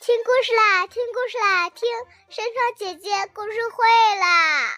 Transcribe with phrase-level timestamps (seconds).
[0.00, 1.88] 听故事啦，听故事啦，听
[2.28, 3.84] 山川姐姐故事会
[4.20, 4.76] 啦！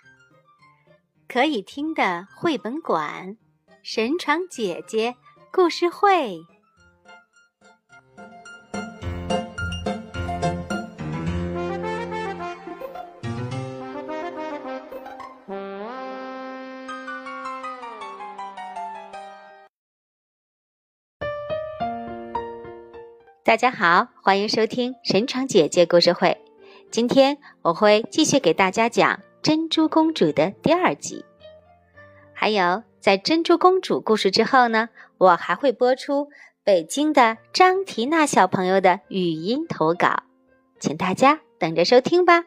[1.29, 3.37] 可以听的绘本馆，
[3.83, 5.17] 神床姐姐
[5.53, 6.39] 故事会。
[23.47, 26.37] 大家好，欢迎收听神床姐姐故事会。
[26.91, 29.09] 今天我会继续给大家讲
[29.41, 31.25] 《珍珠公主》的第二集。
[32.35, 34.89] 还有，在珍珠公主故事之后呢，
[35.19, 36.27] 我还会播出
[36.65, 40.25] 北京的张缇娜小朋友的语音投稿，
[40.81, 42.41] 请大家等着收听吧。《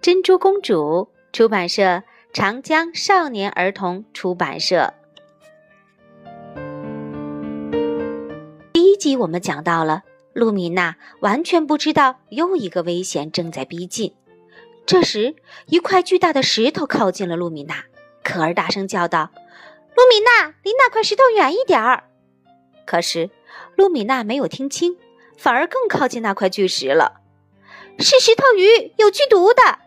[0.00, 4.94] 珍珠公主》出版社：长江少年儿童出版社。
[8.98, 10.02] 集我们讲到了，
[10.34, 14.14] 露米娜完全不知道又一个危险正在逼近。
[14.84, 17.84] 这时，一块巨大的石头靠近了露米娜，
[18.24, 19.30] 可儿大声叫道
[19.94, 22.04] ：“露米娜，离那块石头远一点儿！”
[22.86, 23.30] 可是，
[23.76, 24.96] 露米娜没有听清，
[25.36, 27.20] 反而更靠近那块巨石了。
[27.98, 29.78] 是石头鱼，有剧毒的！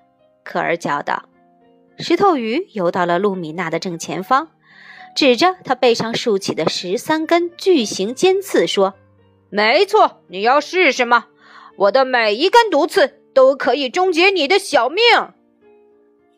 [0.43, 1.29] 可儿叫道。
[1.97, 4.49] 石头鱼游到了露米娜的正前方，
[5.15, 8.93] 指着她背上竖起的十三根巨型尖刺说。
[9.51, 11.27] 没错，你要试试吗？
[11.75, 15.03] 我的每一根毒刺都可以终结你的小命。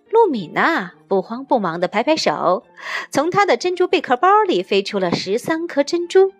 [0.09, 2.63] 露米娜不慌不忙地拍拍手，
[3.11, 6.31] 从她的珍珠贝壳包里飞出了十三颗珍珠，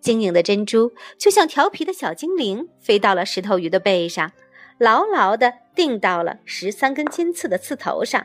[0.00, 4.32] 晶莹的珍珠就像调皮的小精灵，飞到了石头鱼的背上，
[4.78, 8.20] 牢牢地钉到了十三根尖刺的刺头上。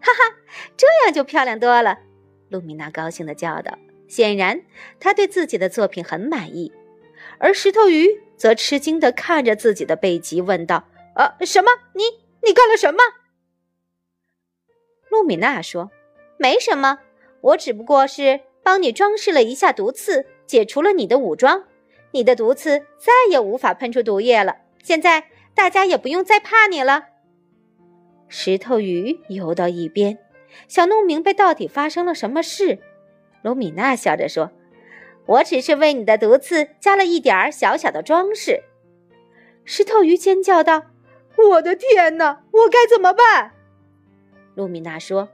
[0.00, 0.36] 哈哈，
[0.76, 1.98] 这样就漂亮多了！
[2.48, 3.78] 露米娜高兴地叫道。
[4.08, 4.62] 显然，
[4.98, 6.72] 她对自己的作品很满意。
[7.42, 10.84] 而石头鱼则吃惊地看着自己的背脊，问道
[11.16, 11.72] ：“呃，什么？
[11.92, 12.04] 你
[12.46, 13.02] 你干了什么？”
[15.10, 15.90] 露米娜说
[16.38, 17.00] ：“没什么，
[17.40, 21.64] 我只不过是帮你装饰了一下毒刺，解除了你的武装，
[22.12, 24.58] 你的毒刺再也无法喷出毒液了。
[24.80, 27.08] 现在大家也不用再怕你了。”
[28.28, 30.16] 石头鱼游到一边，
[30.68, 32.78] 想弄明白到底发生了什么事。
[33.42, 34.52] 露米娜笑着说。
[35.26, 38.62] 我只是为你的毒刺加了一点儿小小的装饰。
[39.64, 40.82] 石头鱼尖叫道
[41.50, 43.52] ：“我的天哪，我该怎么办？”
[44.54, 45.28] 露米娜说：“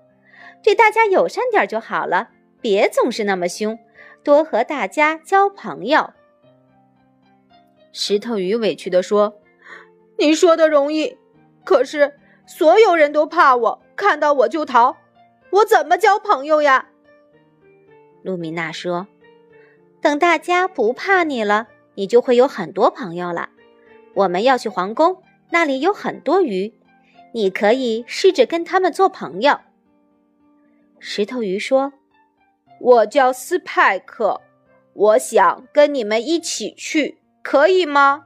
[0.62, 2.28] 对大家友善点就好了，
[2.60, 3.78] 别总是那么凶，
[4.22, 6.12] 多和大家交朋友。”
[7.90, 9.40] 石头鱼委屈地说
[10.18, 11.16] ：“你说的容易，
[11.64, 12.14] 可是
[12.46, 14.98] 所有人都怕我，看到我就逃，
[15.50, 16.90] 我怎么交朋友呀？”
[18.22, 19.08] 露米娜说。
[20.08, 23.50] 等大家不怕你了，你就会有很多朋友了。
[24.14, 26.72] 我们要去皇宫，那里有很多鱼，
[27.34, 29.60] 你可以试着跟他们做朋友。
[30.98, 31.92] 石头鱼说
[32.80, 34.40] ：“我叫斯派克，
[34.94, 38.24] 我想跟你们一起去，可以吗？”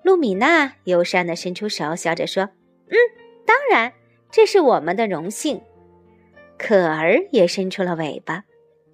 [0.00, 2.44] 露米娜友善地伸出手，笑着说
[2.88, 2.96] ：“嗯，
[3.44, 3.92] 当然，
[4.30, 5.60] 这是我们的荣幸。”
[6.56, 8.44] 可儿也伸出了尾巴。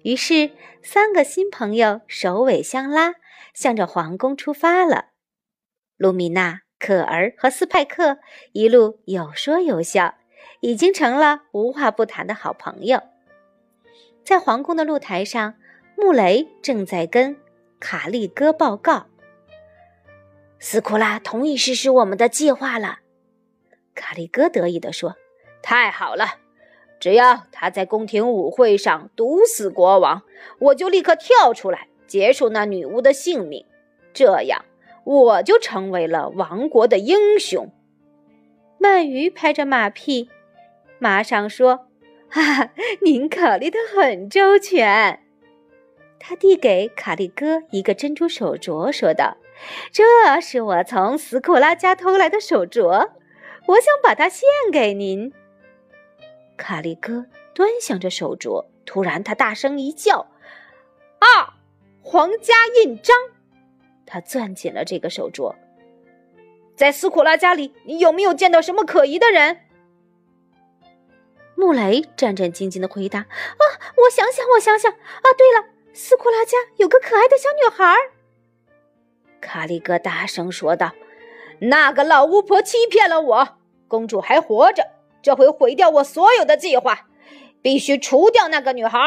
[0.03, 0.51] 于是，
[0.81, 3.15] 三个新朋友首尾相拉，
[3.53, 5.09] 向着皇宫出发了。
[5.97, 8.17] 露米娜、可儿和斯派克
[8.53, 10.15] 一路有说有笑，
[10.61, 13.01] 已经成了无话不谈的好朋友。
[14.23, 15.53] 在皇宫的露台上，
[15.95, 17.37] 穆雷正在跟
[17.79, 19.05] 卡利哥报告
[20.59, 22.99] ：“斯库拉同意实施我们的计划了。”
[23.93, 25.15] 卡利哥得意地说
[25.61, 26.39] ：“太好了！”
[27.01, 30.21] 只要他在宫廷舞会上毒死国王，
[30.59, 33.65] 我就立刻跳出来结束那女巫的性命，
[34.13, 34.63] 这样
[35.03, 37.73] 我就成为了王国的英雄。
[38.79, 40.29] 鳗鱼拍着马屁，
[40.99, 41.87] 马上说
[42.29, 42.69] ：“哈，
[43.01, 45.21] 您考虑的很周全。”
[46.23, 49.37] 他递给卡利哥一个珍珠手镯，说道
[49.91, 50.03] ：“这
[50.39, 53.09] 是我从斯库拉家偷来的手镯，
[53.65, 55.33] 我想把它献给您。”
[56.61, 57.25] 卡利哥
[57.55, 60.27] 端详着手镯，突然他大声一叫
[61.17, 61.57] ：“啊！
[62.03, 63.15] 皇家印章！”
[64.05, 65.55] 他攥紧了这个手镯。
[66.75, 69.61] 在斯库拉家里，你有没有见到什么可疑的人？
[71.55, 73.63] 穆雷战战兢兢的回答：“啊，
[73.97, 74.91] 我想想，我想想。
[74.91, 77.95] 啊，对了，斯库拉家有个可爱的小女孩。”
[79.41, 80.91] 卡利哥大声说道
[81.59, 84.83] ：“那个老巫婆欺骗了我，公主还活着。”
[85.21, 87.07] 这会毁掉我所有的计划，
[87.61, 88.99] 必须除掉那个女孩。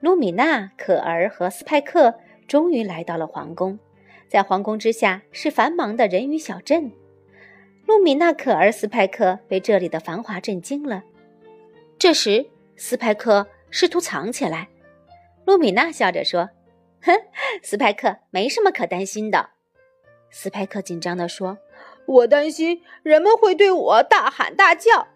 [0.00, 2.14] 露米娜、可儿和斯派克
[2.48, 3.78] 终于来到了皇宫，
[4.28, 6.90] 在皇宫之下是繁忙的人鱼小镇。
[7.86, 11.04] 露米娜、可儿、斯派克被这里的繁华震惊了。
[11.98, 14.68] 这时，斯派克试图藏起来。
[15.44, 16.50] 露米娜笑着说
[17.02, 17.12] ：“哼，
[17.62, 19.50] 斯派克没什么可担心的。”
[20.30, 21.58] 斯派克紧张地说
[22.06, 25.06] ：“我担心人们会对我大喊大叫。”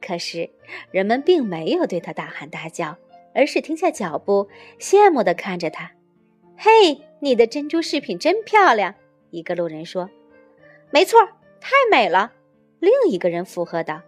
[0.00, 0.50] 可是，
[0.90, 2.96] 人们并没有对他大喊大叫，
[3.34, 4.48] 而是停下脚步，
[4.78, 5.92] 羡慕地看着他。
[6.56, 8.94] “嘿，你的珍珠饰品真漂亮！”
[9.30, 10.10] 一个路人说。
[10.90, 11.20] “没错。”
[11.66, 12.30] 太美了，
[12.78, 14.02] 另一个人附和道。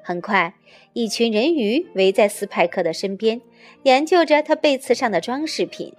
[0.00, 0.54] 很快，
[0.92, 3.42] 一群人鱼围在斯派克的身边，
[3.82, 5.92] 研究着他背刺上的装饰品。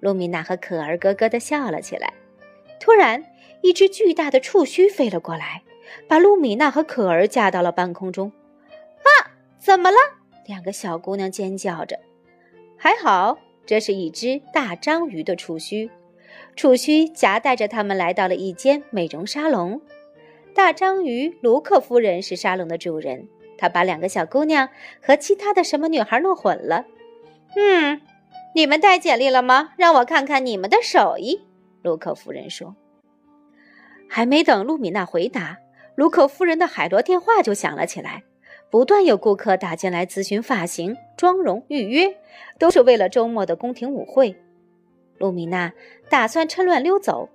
[0.00, 2.14] 露米娜和可儿咯咯地笑了起来。
[2.80, 3.22] 突然，
[3.62, 5.62] 一只巨大的触须飞了过来，
[6.06, 8.32] 把露米娜和可儿架到了半空中。
[8.68, 9.96] 啊，怎么了？
[10.46, 11.98] 两个小姑娘尖叫着。
[12.76, 15.90] 还好，这是一只大章鱼的触须。
[16.56, 19.80] 触须夹带着他们来到了一间美容沙龙。
[20.54, 24.68] 大章鱼卢克夫人是沙龙的主人，她把两个小姑娘
[25.00, 26.84] 和其他的什么女孩弄混了。
[27.56, 28.00] 嗯，
[28.54, 29.72] 你们带简历了吗？
[29.76, 31.42] 让我看看你们的手艺。
[31.82, 32.74] 卢克夫人说。
[34.08, 35.58] 还没等露米娜回答，
[35.94, 38.24] 卢克夫人的海螺电话就响了起来，
[38.70, 42.16] 不断有顾客打进来咨询发型、妆容、预约，
[42.58, 44.36] 都是为了周末的宫廷舞会。
[45.18, 45.72] 露米娜
[46.08, 47.28] 打算趁乱溜走。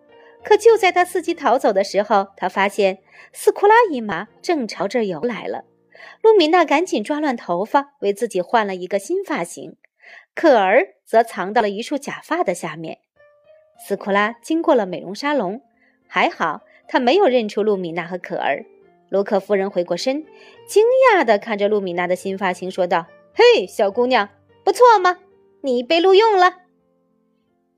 [0.45, 2.97] 可就在他伺机逃走的时候，他发现
[3.31, 5.63] 斯库拉姨妈正朝这儿游来了。
[6.21, 9.77] 露米娜赶紧抓乱头发，为自己换了一个新发型。
[10.35, 12.97] 可儿则藏到了一束假发的下面。
[13.87, 15.61] 斯库拉经过了美容沙龙，
[16.13, 18.63] 还好他没有认出露米娜和可儿。
[19.09, 20.23] 卢克夫人回过身，
[20.67, 24.29] 惊讶地看着露米娜的新发型，说道：“嘿，小姑娘，
[24.63, 25.17] 不错嘛？
[25.61, 26.57] 你被录用了。”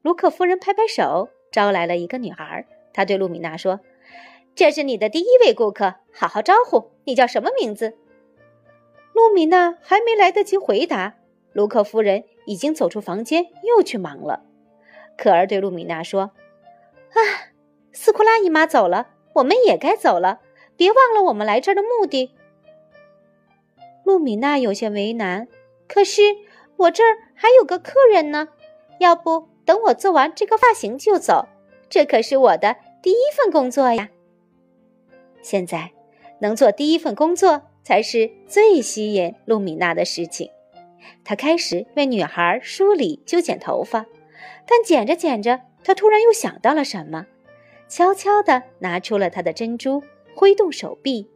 [0.03, 1.29] 卢克夫人拍拍手。
[1.49, 3.79] 招来了一个女孩，她对露米娜说
[4.53, 6.91] ：“这是你的第一位顾客，好好招呼。
[7.05, 7.93] 你叫什么名字？”
[9.15, 11.15] 露米娜还没来得及回答，
[11.53, 14.43] 卢克夫人已经走出房间，又去忙了。
[15.17, 16.31] 可儿对露米娜说
[17.15, 17.19] ：“啊，
[18.15, 20.39] 库拉姨妈走了，我们也该走了。
[20.77, 22.31] 别忘了我们来这儿的目的。”
[24.05, 25.49] 露米娜有些为难，
[25.85, 26.21] 可是
[26.77, 28.47] 我这儿还有个客人呢，
[28.99, 29.49] 要不？
[29.65, 31.49] 等我做完这个发型就走，
[31.89, 34.09] 这可是我的第一份工作呀。
[35.41, 35.91] 现在
[36.39, 40.49] 能做第一份工作才是最吸引露米娜的事情。
[41.25, 44.05] 她开始为女孩梳理、修剪头发，
[44.65, 47.25] 但剪着剪着，她突然又想到了什么，
[47.87, 50.03] 悄悄地拿出了她的珍珠，
[50.35, 51.27] 挥动手臂，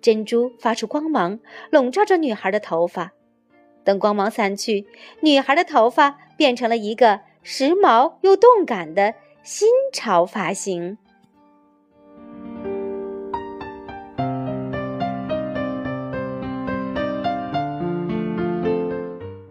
[0.00, 1.38] 珍珠发出光芒，
[1.70, 3.12] 笼罩着女孩的头发。
[3.84, 4.86] 等光芒散去，
[5.20, 7.20] 女孩的头发变成了一个。
[7.44, 10.96] 时髦又动感的新潮发型。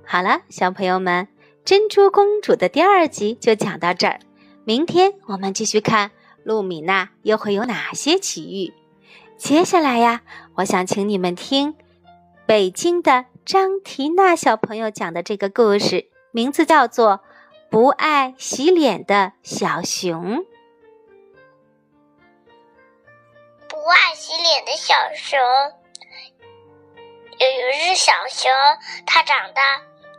[0.05, 1.25] 好了，小朋友们，
[1.65, 4.19] 《珍珠公主》的第二集就讲到这儿。
[4.63, 6.11] 明天我们继续看
[6.43, 8.73] 露米娜又会有哪些奇遇。
[9.37, 10.21] 接下来呀，
[10.55, 11.75] 我想请你们听
[12.45, 17.21] 北京的张缇娜小朋友讲的这个故事，名字叫做。
[17.71, 20.43] 不爱洗脸的小熊。
[23.69, 25.39] 不爱洗脸的小熊。
[27.39, 28.51] 有一只小熊，
[29.05, 29.61] 它长得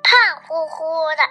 [0.02, 1.22] 胖乎乎的，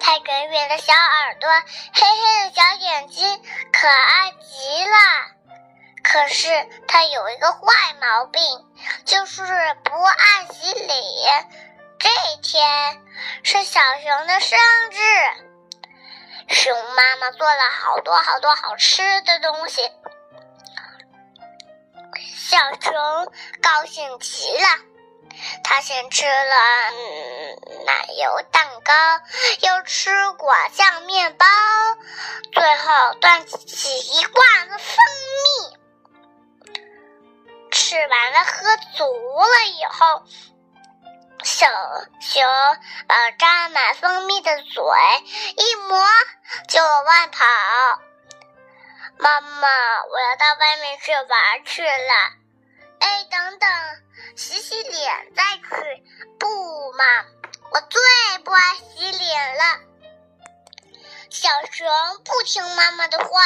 [0.00, 3.42] 它圆圆的小耳朵，黑黑的小眼睛，
[3.72, 4.96] 可爱极了。
[6.02, 6.48] 可是
[6.86, 8.42] 它有一个坏毛病，
[9.04, 9.42] 就是
[9.82, 11.48] 不爱洗脸。
[11.98, 12.08] 这
[12.42, 13.02] 天
[13.42, 14.58] 是小熊的生
[14.90, 15.00] 日，
[16.48, 19.82] 熊妈妈做了好多好多好吃的东西，
[22.36, 22.92] 小熊
[23.62, 24.68] 高兴极了。
[25.64, 26.56] 他先吃了
[27.84, 28.92] 奶油蛋糕，
[29.60, 31.46] 又吃果酱面包，
[32.52, 34.96] 最后端起一罐子蜂
[35.44, 36.80] 蜜。
[37.70, 40.22] 吃完了，喝足了以后。
[41.44, 41.66] 小
[42.20, 42.42] 熊
[43.06, 44.82] 把沾满蜂蜜的嘴
[45.56, 46.04] 一抹，
[46.68, 47.44] 就往外跑。
[49.18, 49.68] 妈妈，
[50.04, 52.45] 我要到外面去玩去了。
[53.06, 53.70] 哎，等等，
[54.36, 55.68] 洗洗脸再去。
[56.40, 57.04] 不嘛，
[57.70, 58.02] 我最
[58.44, 59.62] 不爱洗脸了。
[61.30, 61.86] 小熊
[62.24, 63.40] 不听妈妈的话，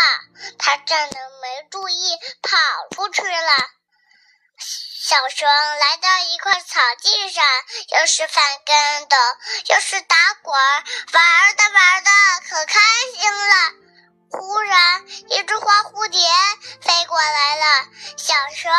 [0.59, 2.57] 它站的没注意跑
[2.97, 3.53] 出去了。
[4.59, 7.45] 小熊来到一块草地上，
[7.99, 9.17] 又是翻跟斗，
[9.75, 12.11] 又是打滚儿，玩的玩的
[12.49, 12.81] 可开
[13.15, 13.90] 心了。
[14.31, 16.21] 忽然，一只花蝴蝶
[16.81, 18.73] 飞过来了，小熊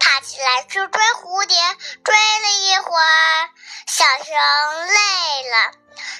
[0.00, 1.56] 爬起来去追蝴蝶，
[2.02, 3.50] 追了一会儿，
[3.86, 4.34] 小熊
[4.86, 5.72] 累了，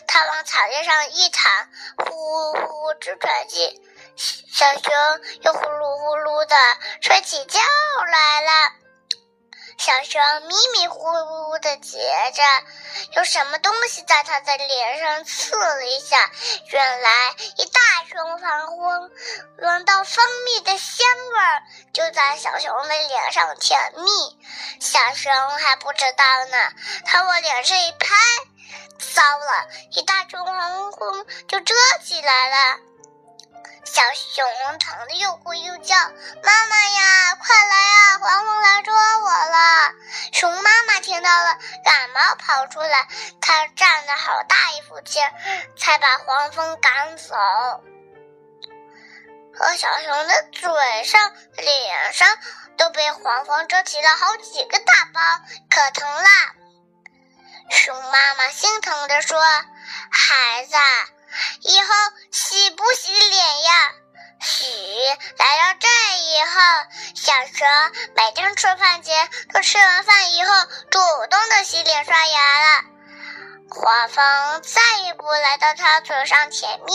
[0.06, 3.80] 它往草地上一躺，呼呼直喘气。
[4.16, 4.92] 小熊
[5.42, 6.56] 又呼噜呼噜的
[7.00, 7.60] 睡起觉
[8.12, 8.83] 来了。
[9.84, 11.98] 小熊迷迷糊糊的觉
[12.32, 12.42] 着，
[13.16, 16.30] 有什么东西在它的脸上刺了一下。
[16.70, 17.10] 原来
[17.58, 19.10] 一大熊防风，
[19.58, 21.62] 闻到蜂蜜的香味儿，
[21.92, 24.38] 就在小熊的脸上甜蜜。
[24.80, 26.72] 小熊还不知道呢，
[27.04, 28.14] 它往脸上一拍，
[28.98, 32.78] 糟了，一大熊防风就遮起来了。
[33.84, 35.94] 小熊疼的又哭又叫
[36.42, 38.18] ：“妈妈呀，快来啊！
[38.18, 39.92] 黄蜂来捉我了！”
[40.32, 43.06] 熊妈妈听到了，赶忙跑出来，
[43.40, 45.22] 她站了好大一副劲，
[45.78, 47.34] 才把黄蜂赶走。
[49.56, 52.26] 可小熊的嘴上、脸上
[52.76, 55.20] 都被黄蜂蛰起了好几个大包，
[55.70, 56.28] 可疼了。
[57.70, 59.38] 熊妈妈心疼地说
[60.10, 60.74] ：“孩子。”
[61.62, 61.86] 以后
[62.30, 63.92] 洗不洗脸呀？
[64.40, 64.64] 洗。
[65.38, 65.88] 来到这
[66.18, 66.60] 以后，
[67.14, 67.64] 小蛇
[68.14, 70.52] 每天吃饭前都吃完饭以后
[70.90, 70.98] 主
[71.30, 72.84] 动的洗脸刷牙了。
[73.70, 76.92] 花蜂再也不来到它嘴上甜蜜。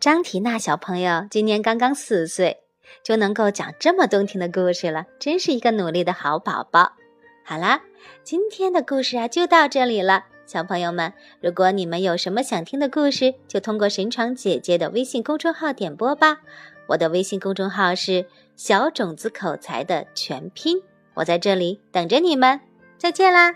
[0.00, 2.58] 张缇娜小朋友今年刚刚四岁，
[3.04, 6.92] 就能够讲这么动听的故事了，真是一个努力的好宝宝。
[7.48, 7.80] 好啦。
[8.24, 16.38] 今天的故事啊，就到这里了，小朋友们，如果你们有什么想听的故事，就通过神闯姐姐的微信公众号点播吧。
[16.88, 18.26] 我的微信公众号是
[18.56, 20.82] 小种子口才的全拼，
[21.14, 22.60] 我在这里等着你们，
[22.98, 23.54] 再见啦。